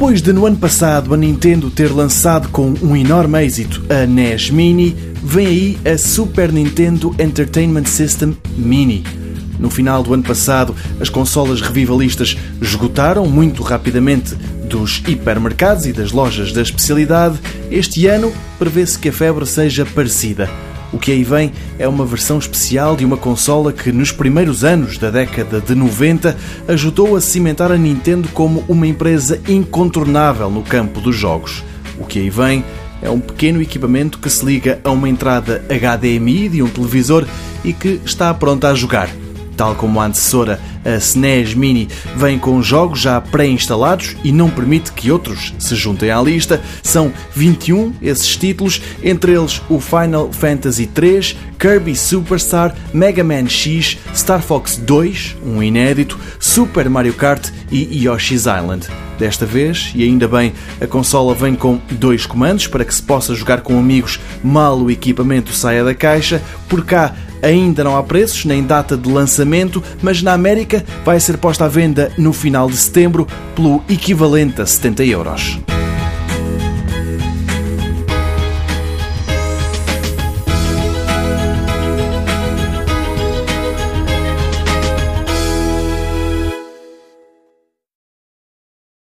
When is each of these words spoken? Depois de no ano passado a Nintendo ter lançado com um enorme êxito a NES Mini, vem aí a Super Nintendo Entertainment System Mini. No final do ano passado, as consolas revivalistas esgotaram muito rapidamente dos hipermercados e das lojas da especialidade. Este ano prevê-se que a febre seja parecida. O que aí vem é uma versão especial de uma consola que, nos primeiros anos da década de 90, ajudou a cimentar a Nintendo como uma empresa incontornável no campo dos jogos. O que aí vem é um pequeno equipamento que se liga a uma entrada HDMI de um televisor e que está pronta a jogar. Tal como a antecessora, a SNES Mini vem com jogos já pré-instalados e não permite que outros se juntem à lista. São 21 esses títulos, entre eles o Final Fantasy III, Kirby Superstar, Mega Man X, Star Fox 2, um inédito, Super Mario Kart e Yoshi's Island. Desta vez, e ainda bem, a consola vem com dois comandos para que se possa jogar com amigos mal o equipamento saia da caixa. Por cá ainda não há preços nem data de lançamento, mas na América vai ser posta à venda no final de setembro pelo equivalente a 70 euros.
Depois 0.00 0.22
de 0.22 0.32
no 0.32 0.46
ano 0.46 0.56
passado 0.56 1.12
a 1.12 1.16
Nintendo 1.16 1.70
ter 1.70 1.92
lançado 1.92 2.48
com 2.48 2.72
um 2.82 2.96
enorme 2.96 3.44
êxito 3.44 3.84
a 3.90 4.06
NES 4.06 4.48
Mini, 4.48 4.96
vem 5.22 5.46
aí 5.46 5.78
a 5.84 5.98
Super 5.98 6.50
Nintendo 6.50 7.14
Entertainment 7.18 7.84
System 7.84 8.34
Mini. 8.56 9.04
No 9.58 9.68
final 9.68 10.02
do 10.02 10.14
ano 10.14 10.22
passado, 10.22 10.74
as 10.98 11.10
consolas 11.10 11.60
revivalistas 11.60 12.34
esgotaram 12.62 13.26
muito 13.26 13.62
rapidamente 13.62 14.34
dos 14.64 15.02
hipermercados 15.06 15.84
e 15.84 15.92
das 15.92 16.12
lojas 16.12 16.50
da 16.50 16.62
especialidade. 16.62 17.38
Este 17.70 18.06
ano 18.06 18.32
prevê-se 18.58 18.98
que 18.98 19.10
a 19.10 19.12
febre 19.12 19.44
seja 19.44 19.84
parecida. 19.84 20.48
O 20.92 20.98
que 20.98 21.12
aí 21.12 21.22
vem 21.22 21.52
é 21.78 21.86
uma 21.86 22.04
versão 22.04 22.38
especial 22.38 22.96
de 22.96 23.04
uma 23.04 23.16
consola 23.16 23.72
que, 23.72 23.92
nos 23.92 24.10
primeiros 24.10 24.64
anos 24.64 24.98
da 24.98 25.10
década 25.10 25.60
de 25.60 25.74
90, 25.74 26.36
ajudou 26.66 27.16
a 27.16 27.20
cimentar 27.20 27.70
a 27.70 27.76
Nintendo 27.76 28.28
como 28.30 28.64
uma 28.68 28.86
empresa 28.86 29.40
incontornável 29.48 30.50
no 30.50 30.62
campo 30.62 31.00
dos 31.00 31.14
jogos. 31.14 31.62
O 31.98 32.04
que 32.04 32.18
aí 32.18 32.30
vem 32.30 32.64
é 33.02 33.08
um 33.08 33.20
pequeno 33.20 33.62
equipamento 33.62 34.18
que 34.18 34.28
se 34.28 34.44
liga 34.44 34.80
a 34.82 34.90
uma 34.90 35.08
entrada 35.08 35.64
HDMI 35.68 36.48
de 36.48 36.62
um 36.62 36.68
televisor 36.68 37.26
e 37.64 37.72
que 37.72 38.00
está 38.04 38.32
pronta 38.34 38.68
a 38.68 38.74
jogar. 38.74 39.08
Tal 39.60 39.74
como 39.74 40.00
a 40.00 40.06
antecessora, 40.06 40.58
a 40.86 40.96
SNES 40.96 41.52
Mini 41.52 41.86
vem 42.16 42.38
com 42.38 42.62
jogos 42.62 42.98
já 42.98 43.20
pré-instalados 43.20 44.16
e 44.24 44.32
não 44.32 44.48
permite 44.48 44.90
que 44.90 45.12
outros 45.12 45.52
se 45.58 45.76
juntem 45.76 46.10
à 46.10 46.18
lista. 46.18 46.62
São 46.82 47.12
21 47.34 47.92
esses 48.00 48.38
títulos, 48.38 48.80
entre 49.02 49.32
eles 49.32 49.60
o 49.68 49.78
Final 49.78 50.32
Fantasy 50.32 50.88
III, 50.96 51.36
Kirby 51.58 51.94
Superstar, 51.94 52.74
Mega 52.94 53.22
Man 53.22 53.50
X, 53.50 53.98
Star 54.14 54.40
Fox 54.40 54.78
2, 54.78 55.36
um 55.44 55.62
inédito, 55.62 56.18
Super 56.38 56.88
Mario 56.88 57.12
Kart 57.12 57.50
e 57.70 58.06
Yoshi's 58.06 58.46
Island. 58.46 58.88
Desta 59.18 59.44
vez, 59.44 59.92
e 59.94 60.02
ainda 60.02 60.26
bem, 60.26 60.54
a 60.80 60.86
consola 60.86 61.34
vem 61.34 61.54
com 61.54 61.78
dois 61.90 62.24
comandos 62.24 62.66
para 62.66 62.86
que 62.86 62.94
se 62.94 63.02
possa 63.02 63.34
jogar 63.34 63.60
com 63.60 63.78
amigos 63.78 64.18
mal 64.42 64.78
o 64.78 64.90
equipamento 64.90 65.52
saia 65.52 65.84
da 65.84 65.94
caixa. 65.94 66.40
Por 66.66 66.82
cá 66.86 67.14
ainda 67.42 67.84
não 67.84 67.96
há 67.96 68.02
preços 68.02 68.44
nem 68.44 68.62
data 68.62 68.96
de 68.96 69.10
lançamento, 69.10 69.82
mas 70.02 70.22
na 70.22 70.32
América 70.32 70.84
vai 71.04 71.18
ser 71.18 71.38
posta 71.38 71.64
à 71.64 71.68
venda 71.68 72.12
no 72.16 72.32
final 72.32 72.68
de 72.68 72.76
setembro 72.76 73.26
pelo 73.54 73.82
equivalente 73.88 74.60
a 74.60 74.66
70 74.66 75.04
euros. 75.04 75.79